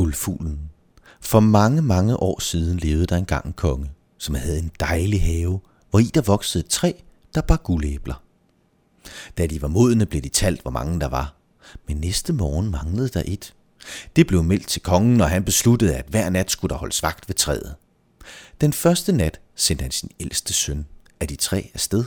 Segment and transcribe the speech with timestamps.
[0.00, 0.58] Guldfuglen.
[1.20, 5.60] For mange, mange år siden levede der engang en konge, som havde en dejlig have,
[5.90, 6.92] hvor i der voksede et træ,
[7.34, 8.22] der bar guldæbler.
[9.38, 11.34] Da de var modne, blev de talt, hvor mange der var.
[11.88, 13.54] Men næste morgen manglede der et.
[14.16, 17.28] Det blev meldt til kongen, og han besluttede, at hver nat skulle der holdes vagt
[17.28, 17.74] ved træet.
[18.60, 20.86] Den første nat sendte han sin ældste søn
[21.20, 22.04] af de tre afsted.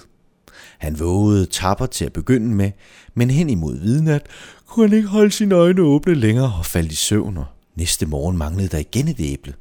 [0.77, 2.71] Han vågede tapper til at begynde med,
[3.13, 4.25] men hen imod vidnat
[4.65, 8.37] kunne han ikke holde sine øjne åbne længere og faldt i søvn, og næste morgen
[8.37, 9.53] manglede der igen et æble.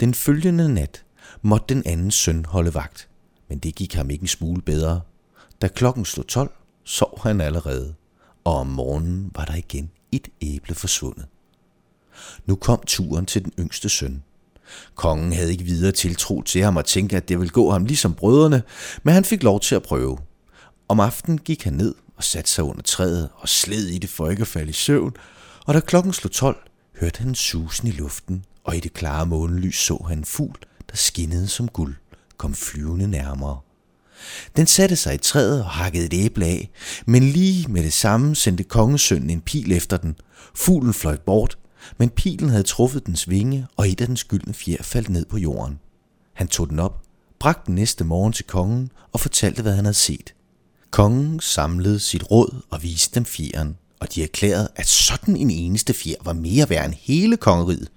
[0.00, 1.04] Den følgende nat
[1.42, 3.08] måtte den anden søn holde vagt,
[3.48, 5.00] men det gik ham ikke en smule bedre.
[5.62, 6.50] Da klokken slog 12,
[6.84, 7.94] sov han allerede,
[8.44, 11.26] og om morgenen var der igen et æble forsvundet.
[12.46, 14.22] Nu kom turen til den yngste søn.
[14.94, 18.14] Kongen havde ikke videre tiltro til ham og tænkte, at det ville gå ham ligesom
[18.14, 18.62] brødrene,
[19.02, 20.18] men han fik lov til at prøve.
[20.88, 24.30] Om aftenen gik han ned og satte sig under træet og sled i det for
[24.30, 25.16] ikke at falde i søvn,
[25.66, 26.70] og da klokken slog 12,
[27.00, 30.58] hørte han susen i luften, og i det klare månelys så han en fugl,
[30.90, 31.94] der skinnede som guld,
[32.36, 33.60] kom flyvende nærmere.
[34.56, 36.70] Den satte sig i træet og hakkede et æble af,
[37.06, 40.16] men lige med det samme sendte kongesønnen en pil efter den.
[40.54, 41.58] Fuglen fløj bort,
[41.98, 45.38] men pilen havde truffet dens vinge, og et af dens gyldne fjer faldt ned på
[45.38, 45.78] jorden.
[46.34, 47.02] Han tog den op,
[47.38, 50.34] bragte den næste morgen til kongen og fortalte, hvad han havde set.
[50.90, 55.94] Kongen samlede sit råd og viste dem fjeren, og de erklærede, at sådan en eneste
[55.94, 57.88] fjer var mere værd end hele kongeriget.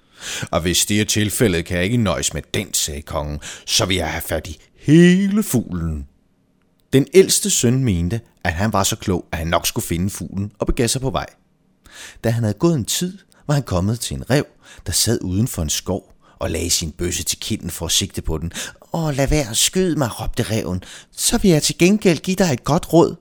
[0.51, 3.97] Og hvis det er tilfældet, kan jeg ikke nøjes med den, sagde kongen, så vil
[3.97, 6.07] jeg have fat i hele fuglen.
[6.93, 10.51] Den ældste søn mente, at han var så klog, at han nok skulle finde fuglen
[10.59, 11.25] og begav sig på vej.
[12.23, 14.45] Da han havde gået en tid, var han kommet til en rev,
[14.85, 18.21] der sad uden for en skov og lagde sin bøsse til kinden for at sigte
[18.21, 18.51] på den.
[18.93, 20.83] Åh, lad være, skyd mig, råbte reven.
[21.11, 23.15] Så vil jeg til gengæld give dig et godt råd.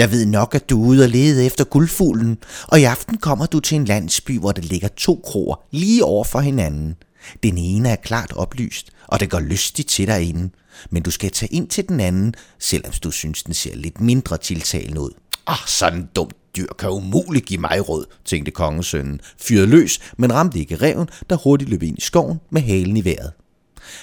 [0.00, 3.46] Jeg ved nok, at du er ude og lede efter guldfuglen, og i aften kommer
[3.46, 6.96] du til en landsby, hvor der ligger to kroer lige over for hinanden.
[7.42, 10.52] Den ene er klart oplyst, og det går lystigt til dig inden,
[10.90, 14.38] men du skal tage ind til den anden, selvom du synes, den ser lidt mindre
[14.38, 15.10] tiltalende ud.
[15.46, 20.58] Ah, sådan dumt dyr kan umuligt give mig råd, tænkte kongesønnen, fyrede løs, men ramte
[20.58, 23.32] ikke reven, der hurtigt løb ind i skoven med halen i vejret.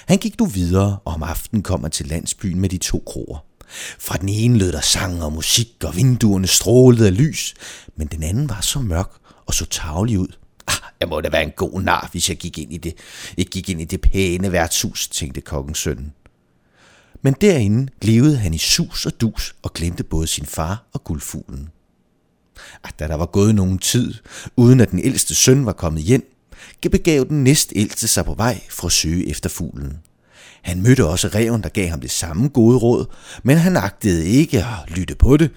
[0.06, 3.47] Han gik nu videre, og om aftenen kom han til landsbyen med de to kroer.
[3.98, 7.54] Fra den ene lød der sang og musik, og vinduerne strålede af lys,
[7.96, 9.10] men den anden var så mørk
[9.46, 10.28] og så tavlig ud.
[10.66, 12.94] Ah, jeg må da være en god nar, hvis jeg gik ind i det,
[13.36, 16.12] jeg gik ind i det pæne værtshus, tænkte kongens søn.
[17.22, 21.68] Men derinde levede han i sus og dus og glemte både sin far og guldfuglen.
[22.84, 24.14] Ah, da der var gået nogen tid,
[24.56, 26.34] uden at den ældste søn var kommet hjem,
[26.82, 29.98] begav den næstældste sig på vej for at søge efter fuglen.
[30.62, 33.06] Han mødte også reven, der gav ham det samme gode råd,
[33.42, 35.50] men han agtede ikke at lytte på det.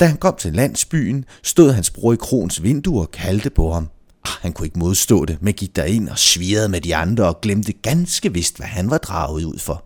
[0.00, 3.88] Da han kom til landsbyen, stod hans bror i krons vindue og kaldte på ham.
[4.24, 7.40] Ah, han kunne ikke modstå det, men gik derind og svirrede med de andre og
[7.40, 9.84] glemte ganske vist, hvad han var draget ud for.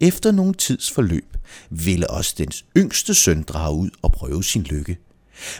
[0.00, 1.36] Efter nogen tids forløb
[1.70, 4.98] ville også dens yngste søn drage ud og prøve sin lykke.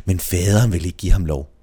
[0.04, 1.59] Men faderen ville ikke give ham lov.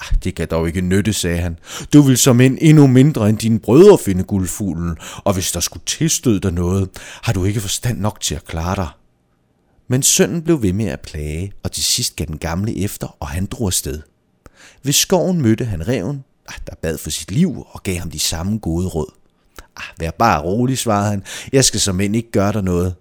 [0.00, 1.58] Ah, det kan dog ikke nytte, sagde han.
[1.92, 5.82] Du vil som en endnu mindre end dine brødre finde guldfuglen, og hvis der skulle
[5.86, 6.88] tilstøde dig noget,
[7.22, 8.88] har du ikke forstand nok til at klare dig.
[9.88, 13.28] Men sønnen blev ved med at plage, og til sidst gav den gamle efter, og
[13.28, 14.00] han drog afsted.
[14.82, 18.18] Ved skoven mødte han reven, ah, der bad for sit liv og gav ham de
[18.18, 19.12] samme gode råd.
[19.76, 21.22] Ah, vær bare rolig, svarede han.
[21.52, 22.94] Jeg skal som end ikke gøre dig noget.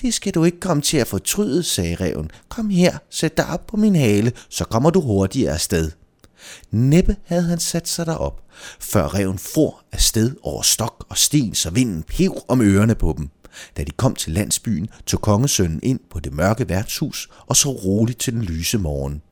[0.00, 2.30] Det skal du ikke komme til at fortryde, sagde reven.
[2.48, 5.90] Kom her, sæt dig op på min hale, så kommer du hurtigere afsted.
[6.70, 8.42] Næppe havde han sat sig derop,
[8.80, 13.30] før reven for afsted over stok og sten, så vinden pev om ørerne på dem.
[13.76, 18.18] Da de kom til landsbyen, tog kongesønnen ind på det mørke værtshus og så roligt
[18.18, 19.22] til den lyse morgen.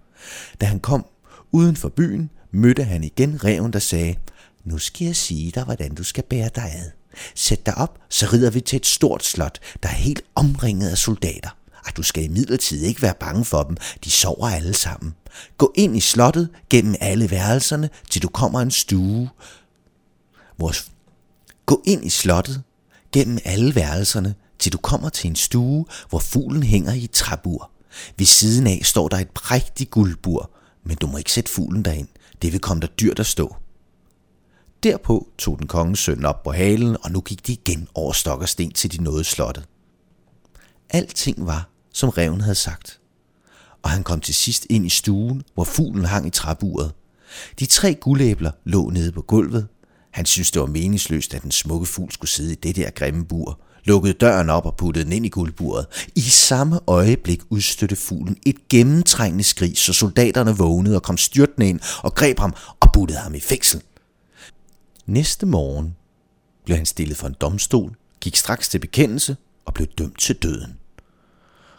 [0.60, 1.06] Da han kom
[1.52, 4.16] uden for byen, mødte han igen reven, der sagde,
[4.64, 6.90] nu skal jeg sige dig, hvordan du skal bære dig ad.
[7.34, 10.98] Sæt dig op, så rider vi til et stort slot, der er helt omringet af
[10.98, 11.56] soldater
[11.86, 13.76] at du skal imidlertid ikke være bange for dem.
[14.04, 15.14] De sover alle sammen.
[15.58, 19.30] Gå ind i slottet gennem alle værelserne, til du kommer en stue.
[20.56, 20.72] Hvor...
[21.66, 22.62] Gå ind i slottet
[23.12, 27.70] gennem alle værelserne, til du kommer til en stue, hvor fuglen hænger i et træbur.
[28.16, 30.50] Ved siden af står der et prægtigt guldbur,
[30.84, 32.08] men du må ikke sætte fuglen derind.
[32.42, 33.56] Det vil komme der dyrt at stå.
[34.82, 38.40] Derpå tog den kongens søn op på halen, og nu gik de igen over stok
[38.40, 39.64] og sten til de nåede slottet.
[40.90, 43.00] Alting var, som reven havde sagt.
[43.82, 46.92] Og han kom til sidst ind i stuen, hvor fuglen hang i træburet.
[47.58, 49.68] De tre guldæbler lå nede på gulvet.
[50.10, 53.24] Han syntes, det var meningsløst, at den smukke fugl skulle sidde i det der grimme
[53.24, 53.60] bur.
[53.84, 55.86] Lukkede døren op og puttede den ind i guldburet.
[56.14, 61.80] I samme øjeblik udstødte fuglen et gennemtrængende skrig, så soldaterne vågnede og kom styrtende ind
[62.02, 63.82] og greb ham og puttede ham i fængsel.
[65.06, 65.96] Næste morgen
[66.64, 69.36] blev han stillet for en domstol, gik straks til bekendelse
[69.68, 70.78] og blev dømt til døden.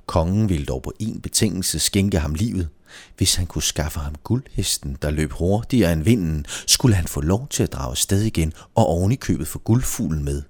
[0.05, 2.69] Kongen ville dog på en betingelse skænke ham livet.
[3.17, 7.47] Hvis han kunne skaffe ham guldhesten, der løb hurtigere end vinden, skulle han få lov
[7.47, 10.43] til at drage sted igen og oven i købet få guldfuglen med.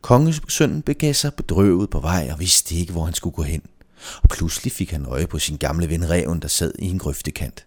[0.00, 3.62] Kongesønnen begav sig bedrøvet på vej og vidste ikke, hvor han skulle gå hen.
[4.22, 7.66] Og pludselig fik han øje på sin gamle ven Reven, der sad i en grøftekant.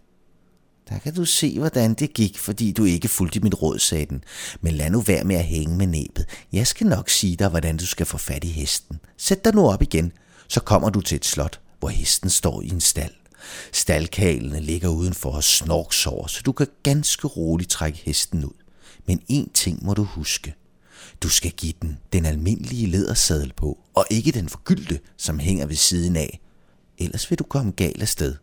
[0.88, 4.24] Der kan du se, hvordan det gik, fordi du ikke fulgte mit råd, sagde den.
[4.60, 6.26] Men lad nu være med at hænge med næbet.
[6.52, 9.00] Jeg skal nok sige dig, hvordan du skal få fat i hesten.
[9.16, 10.12] Sæt dig nu op igen,
[10.48, 13.12] så kommer du til et slot, hvor hesten står i en stald.
[13.72, 18.62] Staldkalene ligger udenfor og snorksover, så du kan ganske roligt trække hesten ud.
[19.06, 20.54] Men én ting må du huske.
[21.22, 25.76] Du skal give den den almindelige ledersadel på, og ikke den forgyldte, som hænger ved
[25.76, 26.40] siden af.
[26.98, 28.34] Ellers vil du komme galt af sted.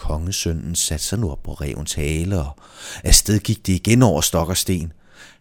[0.00, 2.56] Kongesønnen satte sig nu op på revens hale, og
[3.04, 4.92] afsted gik det igen over stok og sten.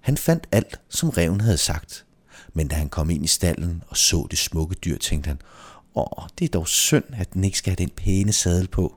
[0.01, 2.05] Han fandt alt, som reven havde sagt.
[2.53, 5.41] Men da han kom ind i stallen og så det smukke dyr, tænkte han,
[5.95, 8.95] åh, det er dog synd, at den ikke skal have den pæne sadel på.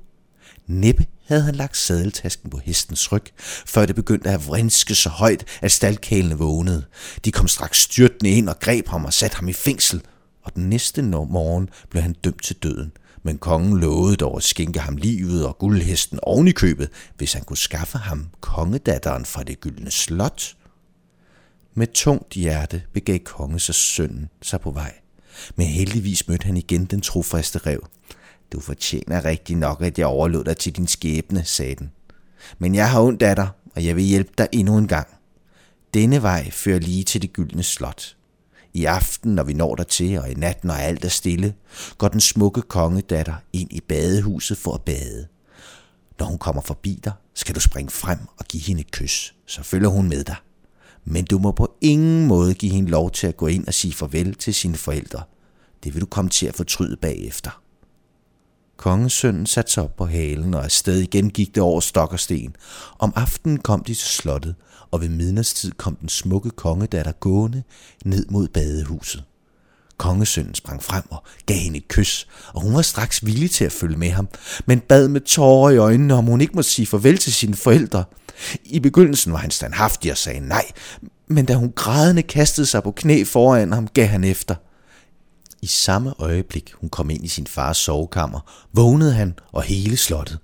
[0.67, 3.25] Næppe havde han lagt sadeltasken på hestens ryg,
[3.67, 6.85] før det begyndte at vrinske så højt, at staldkælene vågnede.
[7.25, 10.03] De kom straks styrtende ind og greb ham og satte ham i fængsel,
[10.43, 12.93] og den næste morgen blev han dømt til døden.
[13.23, 17.45] Men kongen lovede dog at skænke ham livet og guldhesten oven i købet, hvis han
[17.45, 20.57] kunne skaffe ham kongedatteren fra det gyldne slot.
[21.75, 24.95] Med tungt hjerte begav konge sig sønnen sig på vej.
[25.57, 27.87] Men heldigvis mødte han igen den trofaste rev.
[28.53, 31.91] Du fortjener rigtig nok, at jeg overlod dig til din skæbne, sagde den.
[32.59, 35.09] Men jeg har ondt af dig, og jeg vil hjælpe dig endnu en gang.
[35.95, 38.17] Denne vej fører lige til det gyldne slot.
[38.75, 41.55] I aften, når vi når der til, og i nat, når alt er stille,
[41.99, 45.27] går den smukke kongedatter ind i badehuset for at bade.
[46.19, 49.35] Når hun kommer forbi dig, skal du springe frem og give hende et kys.
[49.47, 50.37] Så følger hun med dig.
[51.05, 53.95] Men du må på ingen måde give hende lov til at gå ind og sige
[53.95, 55.23] farvel til sine forældre.
[55.85, 57.62] Det vil du komme til at fortryde bagefter.
[58.83, 62.57] Kongesønnen satte sig op på halen, og afsted igen gik det over stok og sten.
[62.99, 64.55] Om aftenen kom de til slottet,
[64.91, 67.63] og ved midnadstid kom den smukke kongedatter gående
[68.05, 69.25] ned mod badehuset.
[69.97, 73.73] Kongesønnen sprang frem og gav hende et kys, og hun var straks villig til at
[73.73, 74.29] følge med ham,
[74.67, 78.05] men bad med tårer i øjnene, om hun ikke måtte sige farvel til sine forældre.
[78.65, 80.65] I begyndelsen var han standhaftig og sagde nej,
[81.29, 84.55] men da hun grædende kastede sig på knæ foran ham, gav han efter–
[85.63, 90.39] i samme øjeblik hun kom ind i sin fars sovekammer, vågnede han og hele slottet,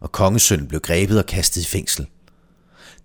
[0.00, 2.06] og kongesønnen blev grebet og kastet i fængsel.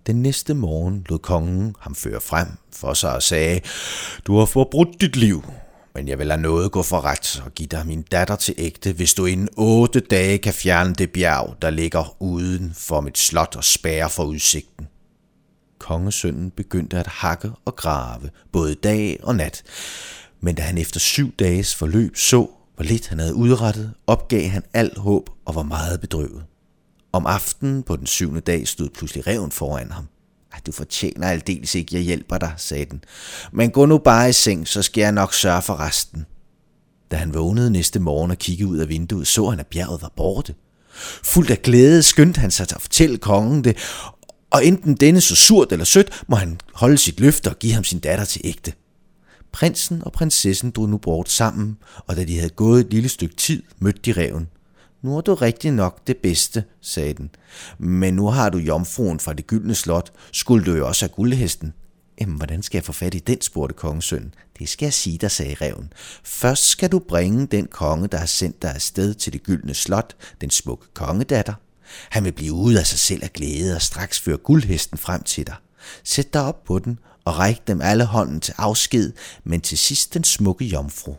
[0.06, 3.60] Den næste morgen lod kongen ham føre frem for sig og sagde,
[4.26, 5.44] Du har forbrudt dit liv,
[5.94, 8.92] men jeg vil lade noget gå for ret og give dig min datter til ægte,
[8.92, 13.56] hvis du inden otte dage kan fjerne det bjerg, der ligger uden for mit slot
[13.56, 14.88] og spærre for udsigten.
[15.78, 19.62] Kongesønnen begyndte at hakke og grave, både dag og nat,
[20.42, 24.62] men da han efter syv dages forløb så, hvor lidt han havde udrettet, opgav han
[24.72, 26.42] alt håb og var meget bedrøvet.
[27.12, 30.08] Om aftenen på den syvende dag stod pludselig reven foran ham.
[30.66, 33.04] Du fortjener aldeles ikke, jeg hjælper dig, sagde den.
[33.52, 36.26] Men gå nu bare i seng, så skal jeg nok sørge for resten.
[37.10, 40.12] Da han vågnede næste morgen og kiggede ud af vinduet, så han, at bjerget var
[40.16, 40.54] borte.
[41.24, 43.76] Fuldt af glæde skyndte han sig til at fortælle kongen det,
[44.50, 47.84] og enten denne så surt eller sødt, må han holde sit løfte og give ham
[47.84, 48.72] sin datter til ægte.
[49.52, 53.36] Prinsen og prinsessen drog nu bort sammen, og da de havde gået et lille stykke
[53.36, 54.48] tid, mødte de reven.
[55.02, 57.30] Nu er du rigtig nok det bedste, sagde den.
[57.78, 60.12] Men nu har du jomfruen fra det gyldne slot.
[60.32, 61.72] Skulle du jo også have guldhesten?
[62.20, 64.34] Jamen, hvordan skal jeg få fat i den, spurgte kongesøn.
[64.58, 65.92] Det skal jeg sige dig, sagde reven.
[66.24, 70.16] Først skal du bringe den konge, der har sendt dig afsted til det gyldne slot,
[70.40, 71.54] den smukke kongedatter.
[72.10, 75.46] Han vil blive ude af sig selv af glæde og straks føre guldhesten frem til
[75.46, 75.54] dig.
[76.04, 76.98] Sæt dig op på den
[77.30, 79.12] og række dem alle hånden til afsked,
[79.44, 81.14] men til sidst den smukke jomfru.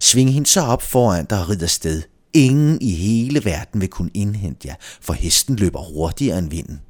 [0.00, 2.02] Sving hende så op foran dig og rid afsted.
[2.32, 6.80] Ingen i hele verden vil kunne indhente jer, for hesten løber hurtigere end vinden.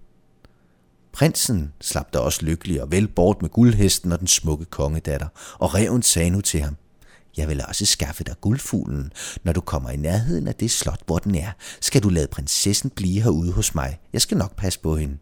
[1.13, 5.75] Prinsen slap da også lykkelig og vel bort med guldhesten og den smukke kongedatter, og
[5.75, 6.77] reven sagde nu til ham,
[7.37, 9.13] jeg vil også skaffe dig guldfuglen.
[9.45, 11.51] Når du kommer i nærheden af det slot, hvor den er,
[11.81, 13.99] skal du lade prinsessen blive herude hos mig.
[14.13, 15.17] Jeg skal nok passe på hende.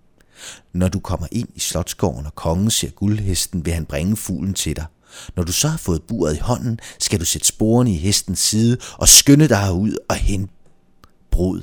[0.73, 4.77] Når du kommer ind i slotskoven og kongen ser guldhesten, vil han bringe fuglen til
[4.77, 4.87] dig.
[5.37, 8.77] Når du så har fået buret i hånden, skal du sætte sporene i hestens side
[8.93, 10.53] og skynde dig ud og hente
[11.31, 11.63] brud.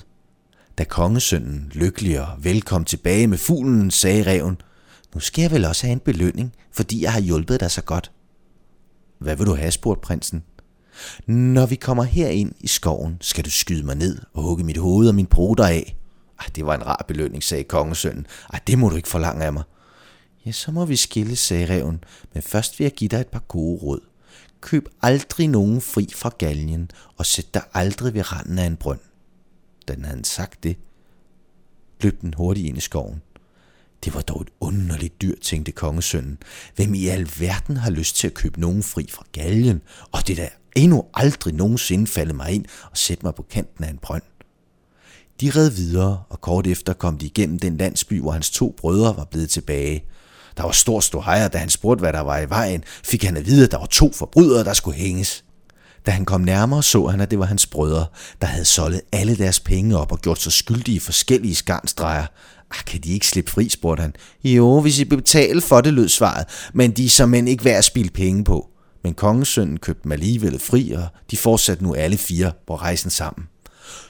[0.78, 4.58] Da kongesønnen, lykkelig og velkom tilbage med fuglen, sagde reven,
[5.14, 8.12] nu skal jeg vel også have en belønning, fordi jeg har hjulpet dig så godt.
[9.20, 10.44] Hvad vil du have, spurgte prinsen.
[11.28, 15.08] Når vi kommer herind i skoven, skal du skyde mig ned og hugge mit hoved
[15.08, 15.96] og min broder af.
[16.40, 18.28] Ej, det var en rar belønning, sagde kongesønnen.
[18.54, 19.64] Ej, det må du ikke forlange af mig.
[20.46, 23.44] Ja, så må vi skille, sagde reven, men først vil jeg give dig et par
[23.48, 24.00] gode råd.
[24.62, 29.00] Køb aldrig nogen fri fra galgen, og sæt dig aldrig ved randen af en brønd.
[29.88, 30.78] Da han havde sagt det,
[32.02, 33.22] løb den hurtigt ind i skoven.
[34.06, 36.38] Det var dog et underligt dyr, tænkte kongesønnen.
[36.76, 39.82] Hvem i alverden har lyst til at købe nogen fri fra galgen?
[40.12, 43.90] Og det der endnu aldrig nogensinde faldet mig ind og sætte mig på kanten af
[43.90, 44.24] en brønd.
[45.42, 49.18] De red videre, og kort efter kom de igennem den landsby, hvor hans to brødre
[49.18, 50.04] var blevet tilbage.
[50.58, 53.46] Der var stor ståhejer, da han spurgte, hvad der var i vejen, fik han at
[53.46, 55.44] vide, at der var to forbrydere, der skulle hænges.
[56.06, 58.06] Da han kom nærmere, så han, at det var hans brødre,
[58.42, 62.26] der havde solgt alle deres penge op og gjort sig skyldige i forskellige skarnstreger.
[62.72, 64.14] Ah, kan de ikke slippe fri, spurgte han.
[64.44, 67.86] Jo, hvis I betaler for det, lød svaret, men de er som ikke værd at
[67.86, 68.70] spille penge på.
[69.04, 73.48] Men kongesønnen købte dem alligevel fri, og de fortsatte nu alle fire på rejsen sammen.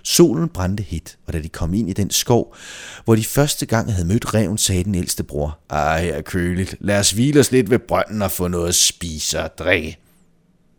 [0.03, 2.55] Solen brændte hit, og da de kom ind i den skov,
[3.05, 6.75] hvor de første gang havde mødt reven, sagde den ældste bror, Ej, er køligt.
[6.79, 9.97] Lad os hvile os lidt ved brønden og få noget at spise og drikke.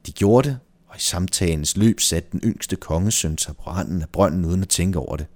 [0.07, 4.09] De gjorde det, og i samtalens løb satte den yngste kongesøn sig på randen af
[4.09, 5.27] brønden uden at tænke over det.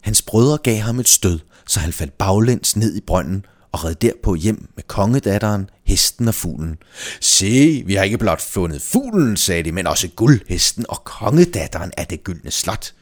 [0.00, 3.94] Hans brødre gav ham et stød, så han faldt baglæns ned i brønden og red
[3.94, 6.76] derpå hjem med kongedatteren, hesten og fuglen.
[7.20, 12.06] Se, vi har ikke blot fundet fuglen, sagde de, men også guldhesten og kongedatteren af
[12.06, 12.94] det gyldne slot.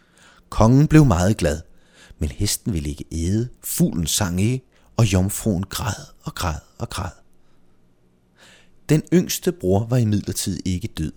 [0.49, 1.61] Kongen blev meget glad,
[2.19, 4.65] men hesten ville ikke æde, fuglen sang ikke,
[4.97, 7.11] og jomfruen græd og græd og græd.
[8.89, 11.13] Den yngste bror var imidlertid ikke død.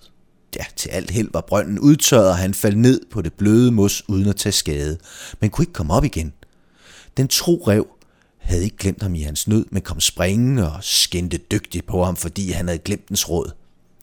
[0.56, 4.10] Ja, til alt held var brønden udtørret, og han faldt ned på det bløde mos
[4.10, 4.98] uden at tage skade,
[5.40, 6.34] men kunne ikke komme op igen.
[7.18, 7.88] Den tro rev
[8.46, 12.16] havde ikke glemt ham i hans nød, men kom springende og skændte dygtigt på ham,
[12.16, 13.52] fordi han havde glemt dens råd.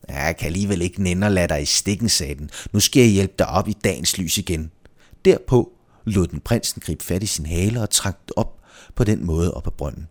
[0.09, 2.49] Ja, jeg kan alligevel ikke nænde at lade dig i stikken, sagde den.
[2.71, 4.71] Nu skal jeg hjælpe dig op i dagens lys igen.
[5.25, 5.71] Derpå
[6.05, 8.59] lod den prinsen gribe fat i sin hale og trak op
[8.95, 10.07] på den måde op ad brønden.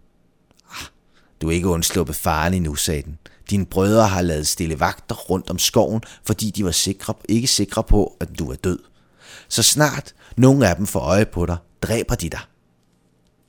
[0.71, 0.87] Ah,
[1.41, 3.19] du er ikke undsluppet faren endnu, sagde den.
[3.51, 7.83] Dine brødre har lavet stille vagter rundt om skoven, fordi de var sikre, ikke sikre
[7.83, 8.79] på, at du er død.
[9.49, 12.41] Så snart nogen af dem får øje på dig, dræber de dig.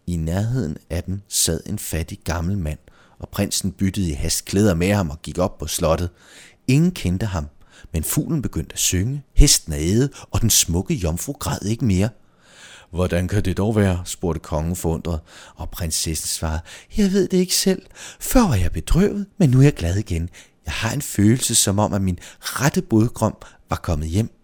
[0.07, 2.79] I nærheden af dem sad en fattig gammel mand,
[3.19, 6.09] og prinsen byttede i hast klæder med ham og gik op på slottet.
[6.67, 7.47] Ingen kendte ham,
[7.93, 12.09] men fuglen begyndte at synge, hesten æde, og den smukke jomfru græd ikke mere.
[12.91, 15.19] Hvordan kan det dog være, spurgte kongen forundret,
[15.55, 16.61] og prinsessen svarede,
[16.97, 17.81] jeg ved det ikke selv.
[18.19, 20.29] Før var jeg bedrøvet, men nu er jeg glad igen.
[20.65, 23.35] Jeg har en følelse som om, at min rette bodgrom
[23.69, 24.42] var kommet hjem.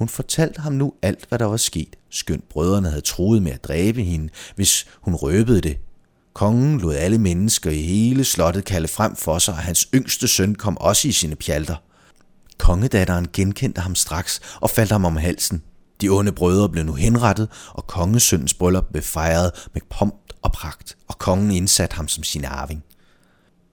[0.00, 3.64] Hun fortalte ham nu alt, hvad der var sket, skønt brødrene havde troet med at
[3.64, 5.78] dræbe hende, hvis hun røbede det.
[6.34, 10.54] Kongen lod alle mennesker i hele slottet kalde frem for sig, og hans yngste søn
[10.54, 11.76] kom også i sine pjalter.
[12.58, 15.62] Kongedatteren genkendte ham straks og faldt ham om halsen.
[16.00, 20.96] De onde brødre blev nu henrettet, og kongesøndens bryllup blev fejret med pomp og pragt,
[21.08, 22.84] og kongen indsatte ham som sin arving.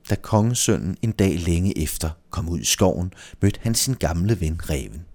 [0.09, 4.59] Da kongesønnen en dag længe efter kom ud i skoven, mødte han sin gamle ven
[4.69, 5.05] Reven.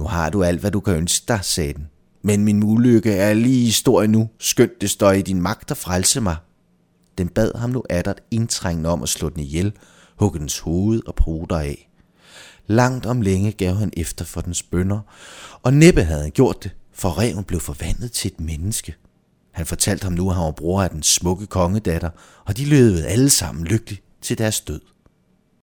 [0.00, 1.88] Nu har du alt, hvad du kan ønske dig, sagde den.
[2.22, 6.20] Men min ulykke er lige stor endnu, skønt det står i din magt at frelse
[6.20, 6.36] mig.
[7.18, 9.72] Den bad ham nu attert indtrængende om at slå den ihjel,
[10.18, 11.90] hugge dens hoved og pruter af.
[12.66, 15.00] Langt om længe gav han efter for dens bønder,
[15.62, 18.94] og næppe havde han gjort det, for reven blev forvandlet til et menneske.
[19.52, 22.10] Han fortalte ham nu, at han var bror af den smukke kongedatter,
[22.44, 24.80] og de levede alle sammen lykkeligt til deres død.